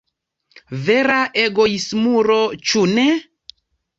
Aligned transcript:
Vera 0.85 1.17
egoismulo, 1.43 2.39
ĉu 2.71 2.87
ne? 2.95 3.05